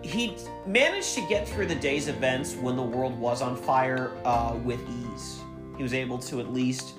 [0.02, 4.58] he managed to get through the day's events when the world was on fire uh,
[4.64, 4.80] with
[5.14, 5.42] ease.
[5.76, 6.94] He was able to at least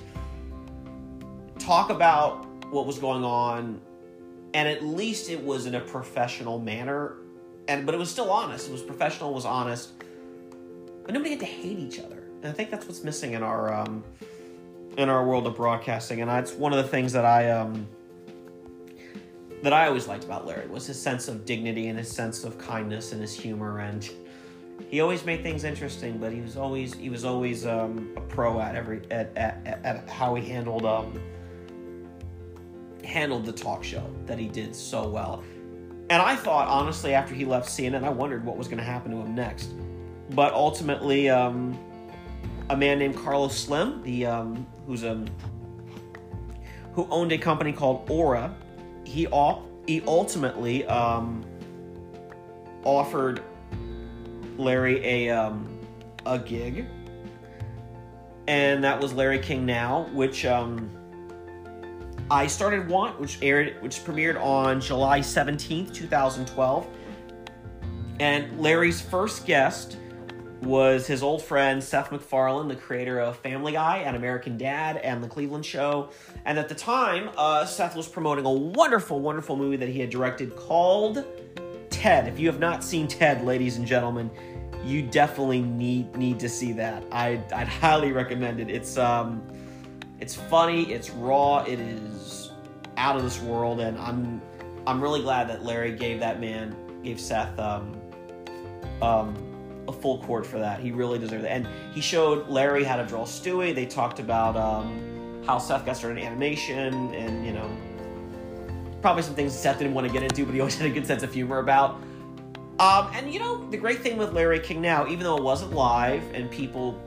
[1.59, 3.81] talk about what was going on,
[4.55, 7.17] and at least it was in a professional manner.
[7.69, 8.69] And but it was still honest.
[8.69, 9.31] It was professional.
[9.31, 9.93] It was honest.
[11.05, 12.23] But nobody had to hate each other.
[12.43, 14.03] And I think that's what's missing in our um,
[14.97, 17.87] in our world of broadcasting, and that's one of the things that I um,
[19.63, 22.59] that I always liked about Larry was his sense of dignity and his sense of
[22.59, 24.09] kindness and his humor, and
[24.89, 26.19] he always made things interesting.
[26.19, 30.09] But he was always he was always um, a pro at every at, at, at
[30.09, 31.21] how he handled um,
[33.05, 35.43] handled the talk show that he did so well.
[36.11, 39.13] And I thought honestly after he left CNN, I wondered what was going to happen
[39.13, 39.71] to him next.
[40.31, 41.79] But ultimately, um,
[42.69, 45.25] a man named Carlos Slim, the um, who's a
[46.95, 48.55] who owned a company called Ora.
[49.05, 51.45] He all he ultimately um,
[52.85, 53.43] offered
[54.57, 55.79] Larry a um,
[56.27, 56.87] a gig,
[58.47, 60.91] and that was Larry King Now, which um,
[62.31, 66.87] I started want, which aired, which premiered on July seventeenth, two thousand twelve,
[68.21, 69.97] and Larry's first guest
[70.63, 75.25] was his old friend Seth MacFarlane, the creator of Family Guy and American Dad and
[75.25, 76.11] The Cleveland Show.
[76.45, 80.11] And at the time, uh, Seth was promoting a wonderful, wonderful movie that he had
[80.11, 81.25] directed called
[81.89, 82.29] Ted.
[82.29, 84.31] If you have not seen Ted, ladies and gentlemen,
[84.85, 87.03] you definitely need need to see that.
[87.11, 88.69] I, I'd highly recommend it.
[88.71, 89.43] It's um,
[90.21, 92.53] it's funny, it's raw, it is
[92.97, 94.41] out of this world, and I'm
[94.87, 98.01] I'm really glad that Larry gave that man gave Seth um,
[99.03, 99.35] um,
[99.89, 100.81] a full court for that.
[100.81, 101.49] He really deserved it.
[101.49, 103.75] And he showed Larry how to draw Stewie.
[103.75, 107.71] They talked about um, how Seth got started in animation and, you know,
[109.03, 111.07] probably some things Seth didn't want to get into, but he always had a good
[111.07, 112.03] sense of humor about.
[112.79, 115.73] Um, and, you know, the great thing with Larry King now, even though it wasn't
[115.73, 117.01] live and people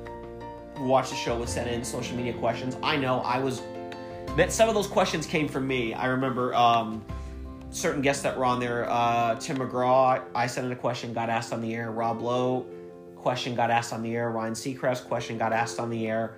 [0.84, 3.62] who watched the show would send in social media questions, I know I was.
[4.36, 5.94] That some of those questions came from me.
[5.94, 7.04] I remember um,
[7.70, 8.90] certain guests that were on there.
[8.90, 11.92] Uh, Tim McGraw, I sent in a question, got asked on the air.
[11.92, 12.66] Rob Lowe,
[13.16, 14.32] question got asked on the air.
[14.32, 16.38] Ryan Seacrest, question got asked on the air.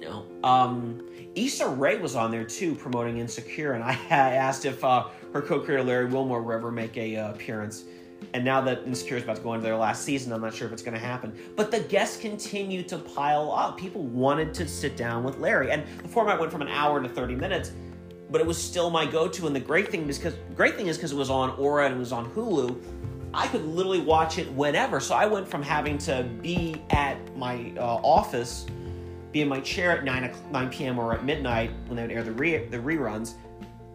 [0.00, 5.08] Know, um, Issa Rae was on there too, promoting Insecure, and I asked if uh,
[5.32, 7.84] her co-creator Larry Wilmore would ever make a uh, appearance.
[8.34, 10.66] And now that Insecure is about to go into their last season, I'm not sure
[10.66, 11.32] if it's going to happen.
[11.54, 13.78] But the guests continue to pile up.
[13.78, 17.08] People wanted to sit down with Larry, and the format went from an hour to
[17.08, 17.72] 30 minutes
[18.30, 19.46] but it was still my go-to.
[19.46, 21.94] And the great thing is because great thing is because it was on Ora and
[21.94, 22.80] it was on Hulu.
[23.32, 24.98] I could literally watch it whenever.
[25.00, 28.66] So I went from having to be at my uh, office,
[29.32, 30.98] be in my chair at 9, 9 p.m.
[30.98, 33.34] or at midnight when they would air the, re- the reruns.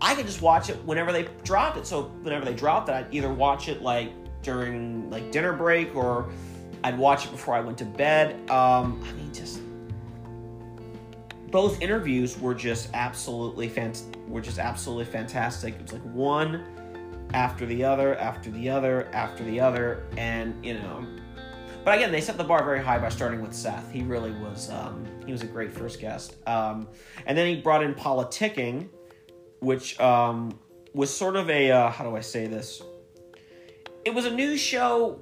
[0.01, 1.85] I could just watch it whenever they dropped it.
[1.85, 6.31] So whenever they dropped it, I'd either watch it like during like dinner break or
[6.83, 8.49] I'd watch it before I went to bed.
[8.49, 9.61] Um, I mean, just
[11.51, 15.75] both interviews were just absolutely fant- were just absolutely fantastic.
[15.75, 16.65] It was like one
[17.33, 21.05] after the other, after the other, after the other, and you know.
[21.83, 23.91] But again, they set the bar very high by starting with Seth.
[23.91, 26.35] He really was um, he was a great first guest.
[26.47, 26.87] Um,
[27.25, 28.87] and then he brought in politicking,
[29.61, 30.59] which um,
[30.93, 32.81] was sort of a uh, how do I say this?
[34.03, 35.19] It was a news show,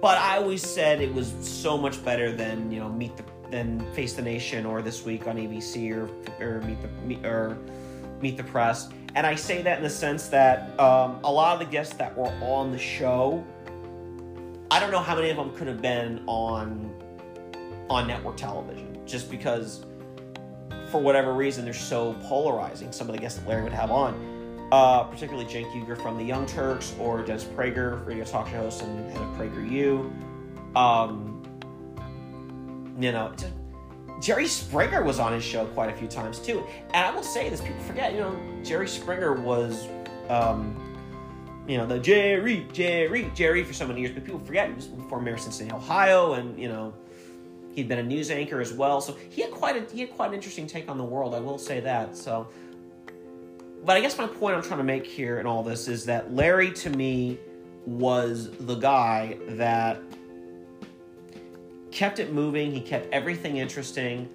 [0.00, 3.80] but I always said it was so much better than you know Meet the than
[3.94, 6.08] Face the Nation or This Week on ABC or
[6.44, 7.58] or Meet the or
[8.20, 8.88] Meet the Press.
[9.14, 12.16] And I say that in the sense that um, a lot of the guests that
[12.16, 13.42] were on the show,
[14.70, 16.92] I don't know how many of them could have been on
[17.88, 19.86] on network television, just because
[20.96, 22.90] for whatever reason they're so polarizing.
[22.90, 26.24] Some of the guests that Larry would have on, uh, particularly Cenk Uygur from the
[26.24, 30.10] Young Turks or Dennis Prager, radio talk show host and head of PragerU.
[30.74, 31.42] Um,
[32.98, 33.30] you know,
[34.22, 36.64] Jerry Springer was on his show quite a few times too.
[36.94, 39.86] And I will say this, people forget, you know, Jerry Springer was,
[40.30, 40.82] um,
[41.68, 44.88] you know, the Jerry, Jerry, Jerry for so many years, but people forget he was
[45.10, 46.94] from Mayor Cincinnati, Ohio, and you know,
[47.76, 49.00] he'd been a news anchor as well.
[49.00, 51.34] So he had quite a he had quite an interesting take on the world.
[51.34, 52.16] I will say that.
[52.16, 52.48] So,
[53.84, 56.34] but I guess my point I'm trying to make here in all this is that
[56.34, 57.38] Larry to me
[57.84, 60.00] was the guy that
[61.92, 62.72] kept it moving.
[62.72, 64.28] He kept everything interesting.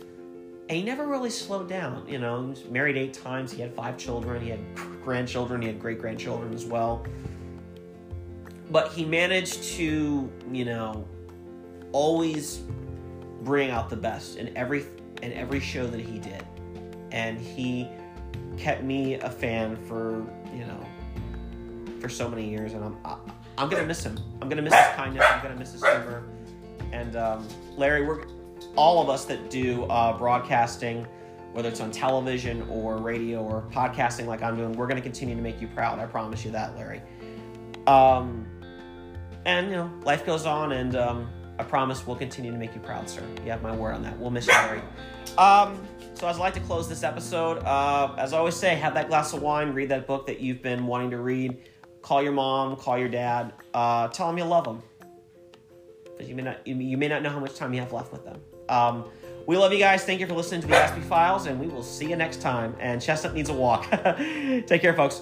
[0.69, 2.07] And he never really slowed down.
[2.07, 3.51] You know, he was married eight times.
[3.51, 4.41] He had five children.
[4.41, 4.59] He had
[5.03, 5.61] grandchildren.
[5.61, 7.05] He had great grandchildren as well.
[8.69, 11.05] But he managed to, you know,
[11.91, 12.61] always
[13.41, 14.85] bring out the best in every
[15.21, 16.45] in every show that he did.
[17.11, 17.87] And he
[18.57, 20.85] kept me a fan for, you know,
[21.99, 22.73] for so many years.
[22.73, 23.19] And I'm I, am
[23.57, 24.17] i am going to miss him.
[24.41, 25.25] I'm gonna miss his kindness.
[25.27, 26.23] I'm gonna miss his humor.
[26.91, 28.25] And um, Larry, we're
[28.75, 31.05] all of us that do uh, broadcasting,
[31.53, 35.35] whether it's on television or radio or podcasting like I'm doing, we're going to continue
[35.35, 35.99] to make you proud.
[35.99, 37.01] I promise you that, Larry.
[37.87, 38.45] Um,
[39.45, 41.29] and you know, life goes on, and um,
[41.61, 43.23] I promise we'll continue to make you proud, sir.
[43.45, 44.17] You have my word on that.
[44.17, 44.81] We'll miss you, Larry.
[45.37, 45.81] Um,
[46.15, 49.07] so, as I like to close this episode, uh, as I always say, have that
[49.07, 51.57] glass of wine, read that book that you've been wanting to read,
[52.01, 54.81] call your mom, call your dad, uh, tell them you love them
[56.21, 58.11] because you may not you, you, may not know how much time you have left
[58.11, 58.41] with them.
[58.67, 59.05] Um,
[59.47, 60.03] we love you guys.
[60.03, 62.75] Thank you for listening to the Aspie Files, and we will see you next time.
[62.79, 63.89] And Chestnut needs a walk.
[64.17, 65.21] Take care, folks.